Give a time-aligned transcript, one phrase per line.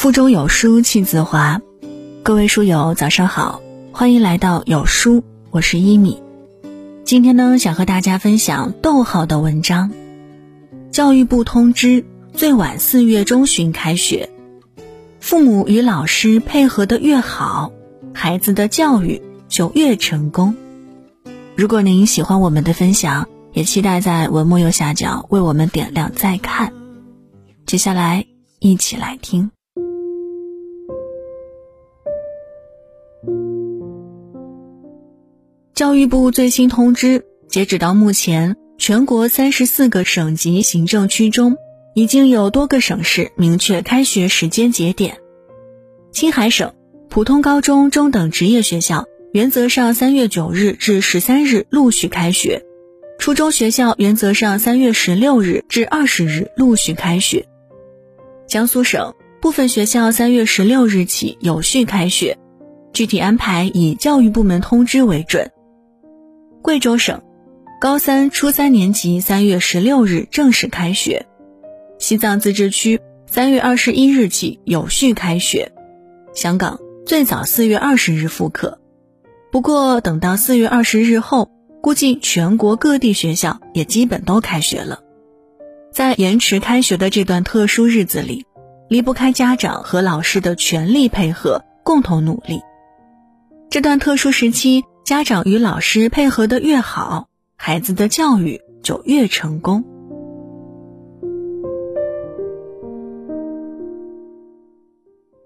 [0.00, 1.60] 腹中有书气自华，
[2.22, 3.60] 各位书友早上好，
[3.92, 6.22] 欢迎来到有书，我是一米。
[7.04, 9.92] 今天呢，想和大家分享逗号的文章。
[10.90, 14.30] 教育部通知，最晚四月中旬开学，
[15.20, 17.70] 父母与老师配合的越好，
[18.14, 19.20] 孩子的教育
[19.50, 20.56] 就越成功。
[21.54, 26.72] 如果您喜欢我们的分享，也期待在文末右下角为我们点亮再看。
[27.66, 28.24] 接下来，
[28.60, 29.50] 一起来听。
[35.80, 41.56] 教育部最新通知，截止到目前，全国三十四个省级行政区中，
[41.94, 45.16] 已经有多个省市明确开学时间节点。
[46.12, 46.74] 青海省
[47.08, 52.62] 普通高中中等职业学校原则上三月九日至十三日陆续开学，
[53.18, 57.46] 初中学校原则上三月十六日至二十日陆续开学。
[58.46, 62.36] 江苏省部分学校三月十六日起有序开学，
[62.92, 65.50] 具体安排以教育部门通知为准。
[66.62, 67.22] 贵州省
[67.80, 71.26] 高三、初三年级三月十六日正式开学，
[71.98, 75.72] 西藏自治区三月二十一日起有序开学，
[76.34, 78.78] 香港最早四月二十日复课。
[79.50, 81.50] 不过，等到四月二十日后，
[81.80, 85.00] 估计全国各地学校也基本都开学了。
[85.90, 88.44] 在延迟开学的这段特殊日子里，
[88.90, 92.60] 离不开家长和老师的全力配合，共同努力。
[93.70, 94.84] 这段特殊时期。
[95.10, 99.84] 家长与老师配合的越好，孩子的教育就越成功。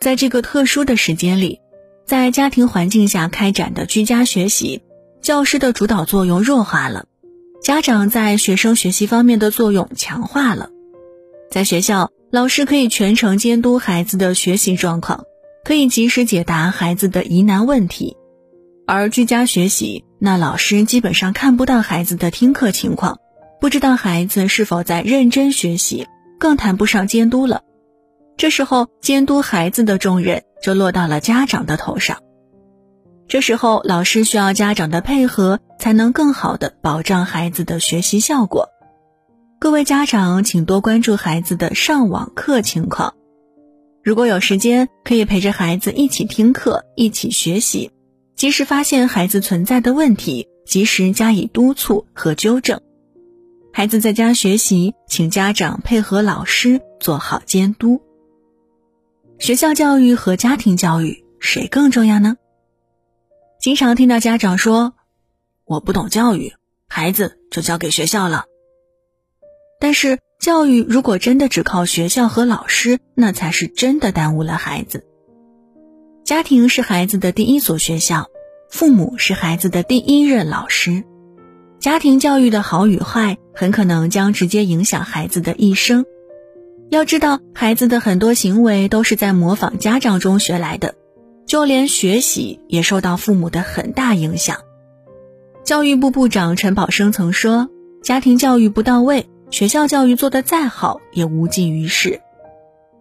[0.00, 1.60] 在这个特殊的时间里，
[2.04, 4.82] 在家庭环境下开展的居家学习，
[5.20, 7.04] 教师的主导作用弱化了，
[7.62, 10.70] 家长在学生学习方面的作用强化了。
[11.52, 15.22] 在学校，老师可以全程监督孩子的学习状况，
[15.62, 18.16] 可以及时解答孩子的疑难问题。
[18.92, 23.16] 而居家学习，那老师基本上看不到孩子的听课情况，
[23.58, 26.06] 不知道孩子是否在认真学习，
[26.38, 27.62] 更谈不上监督了。
[28.36, 32.18] 这时候，监督孩子的重任就落到了家长的头上。
[33.28, 38.68] 这时候，老师需要家长的配合，才能更好的保障孩子的学习效果。
[39.58, 43.14] 各位家长，请多关注孩子的上网课情况，
[44.04, 47.90] 如果有时间，可以陪着孩子一起听课，一起学习。
[48.42, 52.80] 及时发现孩子存在的问题，及时加以督促和纠正。
[53.72, 58.02] 孩子在家学习，请家长配合老师做好监督。
[59.38, 62.34] 学校教育和家庭教育谁更重要呢？
[63.60, 64.94] 经常听到家长说
[65.64, 66.52] ：“我不懂教育，
[66.88, 68.46] 孩子就交给学校了。”
[69.78, 75.06] 但是，教育如果真的只靠学校和老师，那才是真的耽误了孩子。
[76.24, 78.28] 家庭是孩子的第一所学校。
[78.72, 81.04] 父母是孩子的第一任老师，
[81.78, 86.06] 家庭教育的好与坏，很可能将直接影响孩子的一生。
[86.88, 90.94] 要知道，孩子的很多行为都是在模仿家长中学来的，
[91.44, 94.56] 就连学习也受到父母的很大影响。
[95.62, 97.68] 教育部部长陈宝生曾说
[98.02, 102.22] ：“家庭教育不到位，学校教育做得再好也无济于事。”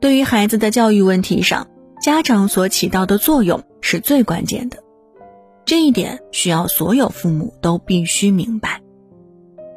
[0.00, 1.66] 对于孩子的教育问题上，
[2.00, 4.85] 家长所起到的作用是最关键的。
[5.66, 8.82] 这一点需要所有父母都必须明白，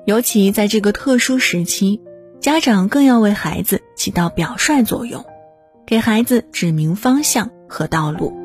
[0.06, 2.00] 尤其在这个特殊时期，
[2.40, 5.26] 家长更要为孩子起到表率作用，
[5.88, 8.38] 给孩子指明方向和道路。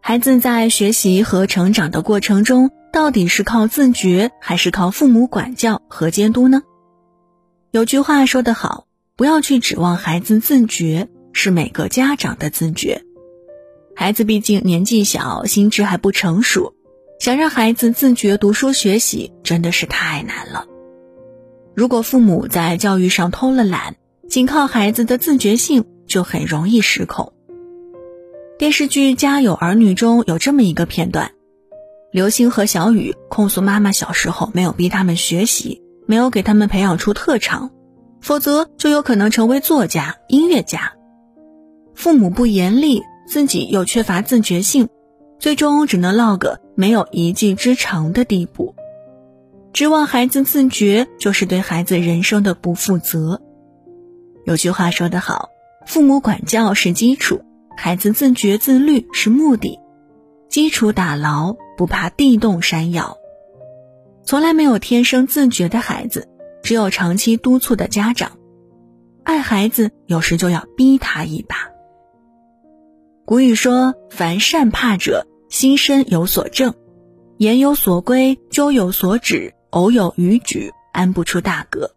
[0.00, 6.62] 孩子在学习和成长的过程中，到底是靠自觉还是靠父母管教和监督呢？
[7.70, 11.10] 有句话说得好，不要去指望孩子自觉。
[11.40, 13.00] 是每个家长的自觉，
[13.94, 16.74] 孩子毕竟年纪小，心智还不成熟，
[17.20, 20.66] 想让孩子自觉读书学习真的是太难了。
[21.76, 23.94] 如果父母在教育上偷了懒，
[24.28, 27.32] 仅靠孩子的自觉性，就很容易失控。
[28.58, 31.30] 电视剧《家有儿女》中有这么一个片段，
[32.10, 37.70] 刘星和小雨控诉妈妈小时候没有逼他们学习，没有给他们培养出特长，
[38.20, 40.94] 否则就有可能成为作家、音乐家。
[41.98, 44.88] 父母不严厉，自己又缺乏自觉性，
[45.40, 48.76] 最终只能落个没有一技之长的地步。
[49.72, 53.42] 指望孩子自觉，就是对孩子人生的不负责。
[54.44, 55.48] 有句话说得好，
[55.88, 57.40] 父母管教是基础，
[57.76, 59.80] 孩子自觉自律是目的。
[60.48, 63.18] 基础打牢，不怕地动山摇。
[64.22, 66.28] 从来没有天生自觉的孩子，
[66.62, 68.38] 只有长期督促的家长，
[69.24, 71.56] 爱孩子有时就要逼他一把。
[73.28, 76.72] 古语说：“凡善怕者，心身有所正，
[77.36, 81.90] 言有所归，咎有所止，偶有逾矩，安不出大格。”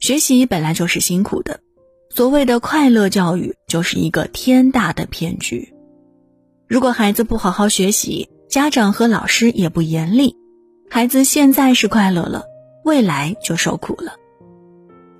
[0.00, 1.60] 学习本来就是辛苦的，
[2.10, 5.72] 所谓的快乐教育就是一个天大的骗局。
[6.66, 10.34] 如果孩子不好好学习，家长和老师也不严厉，
[10.90, 12.42] 孩子现在是快乐了，
[12.84, 14.14] 未来就受苦了。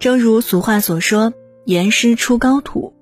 [0.00, 1.32] 正如俗话所说
[1.66, 2.92] ：“严师出高徒。”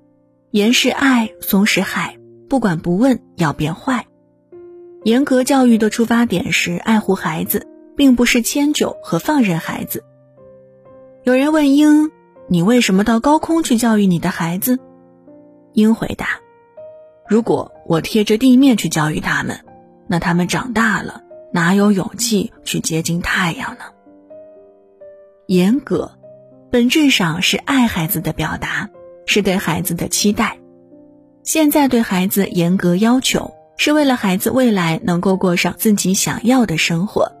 [0.53, 4.05] 严是爱，松是害，不管不问要变坏。
[5.03, 7.65] 严格教育的出发点是爱护孩子，
[7.97, 10.03] 并不是迁就和放任孩子。
[11.23, 12.11] 有人问鹰
[12.47, 14.77] ：“你为什么到高空去教育你的孩子？”
[15.73, 16.39] 鹰回答
[17.27, 19.57] ：“如果我贴着地面去教育他们，
[20.05, 23.85] 那他们长大了哪有勇气去接近太阳呢？”
[25.49, 26.11] 严格，
[26.69, 28.91] 本质上是爱孩子的表达。
[29.33, 30.59] 是对孩子的期待，
[31.41, 37.31] 现在对孩子严格要求，是为了孩子未来能够过上自己想要的生活。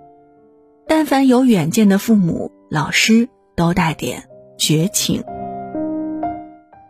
[0.87, 4.23] 但凡有远见的父母、老师，都带点
[4.57, 5.23] 绝情。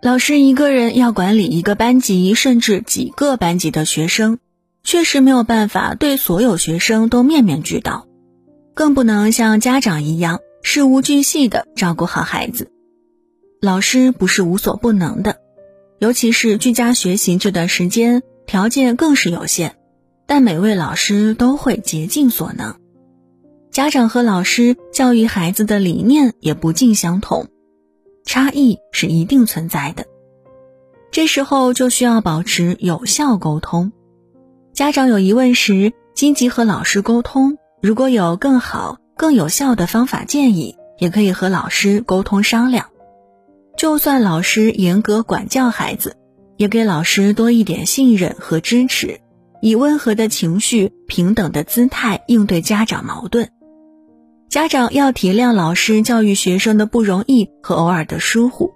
[0.01, 4.39] 老师一个人要管理一个班级，甚至几个班级的学生，
[4.85, 8.07] 确实没有办法对所有学生都面面俱到，
[8.73, 12.69] 更不能像家长一样事无巨细的照顾好孩子。
[13.63, 15.37] 老师不是无所不能的，
[15.97, 19.77] 尤其是居家学习这段时间，条件更是有限。
[20.25, 22.75] 但每位老师都会竭尽所能。
[23.71, 27.47] 家长和老师教育孩子的理念也不尽相同，
[28.25, 30.07] 差异是一定存在的。
[31.09, 33.93] 这时候就需要保持有效沟通。
[34.73, 37.57] 家长有疑问时，积极和老师沟通。
[37.81, 42.87] 如果有更好、更有效的方法建议，也可以和老师沟通商量。
[43.77, 46.15] 就算老师严格管教孩子，
[46.57, 49.19] 也给老师多一点信任和支持，
[49.61, 53.49] 以温和的情绪、平等的姿态应对家长矛盾。
[54.49, 58.71] 家长要体谅老师教育学生的不容易和偶尔的疏忽，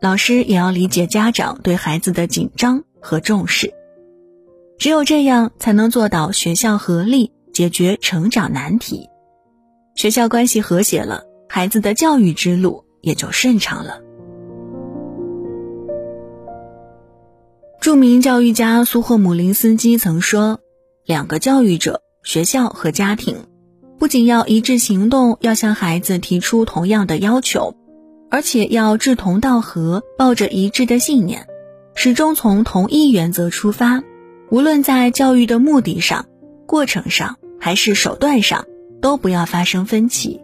[0.00, 3.72] 老师也要理解家长对孩子的紧张和重视。
[4.78, 9.08] 只有这样，才能做到学校合力解决成长难题。
[9.94, 14.00] 学校关系和谐了，孩子的教育之路也就顺畅了。
[17.80, 20.60] 著名教育家苏霍姆林斯基曾说
[21.06, 23.46] ：“两个教育者，学校和家庭，
[23.98, 27.74] 不仅要一致行动，要向孩子提出同样的要求，
[28.30, 31.46] 而且要志同道合，抱着一致的信念，
[31.94, 34.02] 始终从同一原则出发。
[34.50, 36.26] 无论在教育的目的上、
[36.66, 38.66] 过程上还是手段上，
[39.00, 40.42] 都不要发生分歧。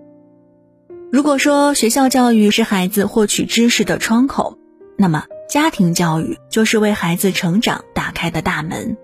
[1.12, 4.56] 如果说学校教育是孩子获取知识的窗口，
[4.96, 8.96] 那么。”家庭教育就是为孩子成长打开的大门，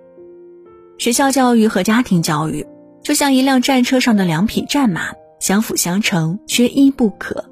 [0.99, 2.67] 学校教育和家庭教育
[3.03, 7.45] 就像一辆战车上的两匹战马，相辅相成，缺一不可。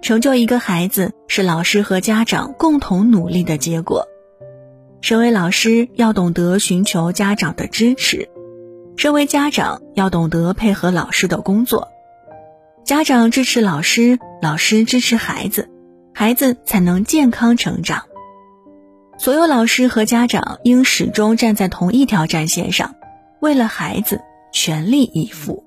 [0.00, 4.06] 成就一个孩子是老师和家长共同努力的结果。
[5.00, 8.28] 身为老师，要懂得寻求家长的支持；
[8.96, 11.88] 身为家长，要懂得配合老师的工作。
[12.84, 15.68] 家长支持老师，老师支持孩子。
[16.20, 18.06] 孩子才能健康成长。
[19.18, 22.96] 所有老师和家长应始终站在同一条战线上，
[23.40, 24.20] 为了孩子
[24.50, 25.64] 全力以赴。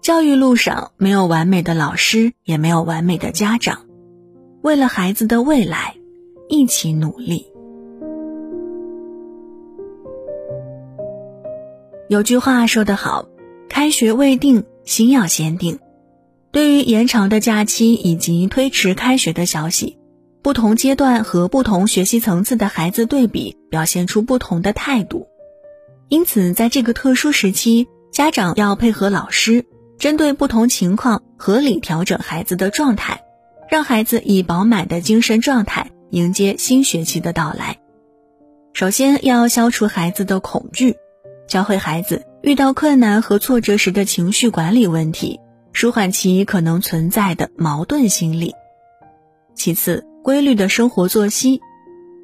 [0.00, 3.86] 教育路上没有完美的老师，也没有完美的家长，
[4.62, 5.96] 为了孩子的未来，
[6.48, 7.44] 一起努力。
[12.08, 13.26] 有句话说得好
[13.68, 15.80] ：“开学未定，心要先定。”
[16.54, 19.98] 对于延长的假期以及推迟开学的消息，
[20.40, 25.26] 不同阶段和不同学习层次的孩子对比，表现出不同的态度。
[26.08, 29.66] 因此，在这个特殊时期，家长要配合老师，
[29.98, 33.24] 针对不同情况合理调整孩子的状态，
[33.68, 37.80] 让孩子以饱满的精神状态迎接新学期的到来。
[38.74, 40.94] 首先要消除孩子的恐惧，
[41.48, 45.40] 教会孩子遇到困难和挫折时的情绪管理问题。
[45.74, 48.54] 舒缓其可能存在的矛盾心理。
[49.56, 51.60] 其次，规律的生活作息，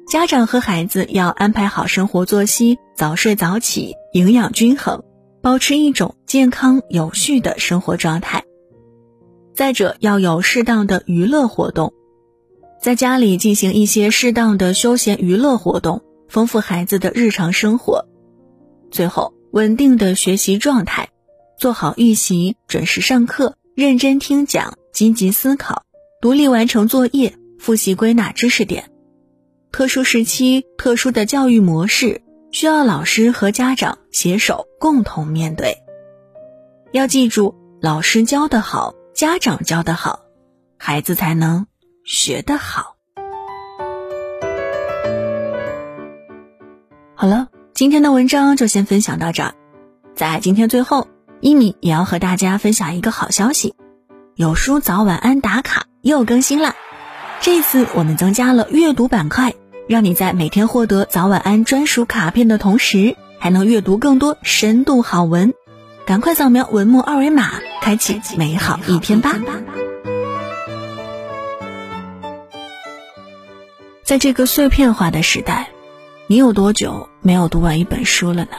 [0.07, 5.03] 家长和孩子要安排好生活作息，早睡早起，营养均衡，
[5.41, 8.45] 保持一种健康有序的生活状态。
[9.53, 11.93] 再者，要有适当的娱乐活动，
[12.81, 18.05] 在家里进行一些适当的休闲娱乐活动，丰富孩子的日常生活。
[18.91, 21.10] 最后，稳定的学习状态。
[21.61, 25.83] 做好预习，准时上课，认真听讲，积极思考，
[26.19, 28.89] 独立完成作业，复习归纳知识点。
[29.71, 35.77] 特殊时期，特殊的教育模式需要老师和家长携手共同面对。
[36.93, 40.21] 要记住，老师教得好，家长教得好，
[40.79, 41.67] 孩子才能
[42.03, 42.95] 学得好。
[47.13, 49.53] 好了，今天的文章就先分享到这儿。
[50.15, 51.07] 在今天最后，
[51.41, 53.73] 一米也要和大家分享一个好消息：
[54.35, 56.75] 有书早晚安打卡又更新啦。
[57.39, 59.55] 这次我们增加了阅读板块，
[59.87, 65.51] 让你在每天获得早晚安专属卡片的同时，还能阅读更多深度好文。
[66.05, 69.35] 赶快扫描文末二维码，开启美好一天吧！
[74.03, 75.69] 在这个碎片化的时代，
[76.27, 78.51] 你有多久没有读完一本书了呢？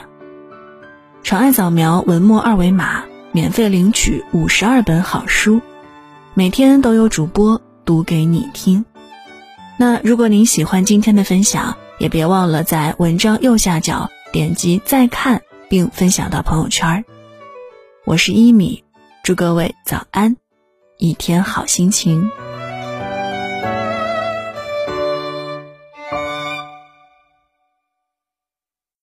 [1.23, 5.61] 长按扫描文末二维码，免费领取五十二本好书，
[6.35, 7.61] 每天都有主播。
[7.85, 8.85] 读给你听。
[9.77, 17.05] 那如果您喜欢今天的分享，也别忘了在文章右下角点击再看，并分享到朋友圈。
[18.05, 18.85] 我是一米，
[19.25, 20.37] 祝各位早安，
[20.97, 22.31] 一天好心情。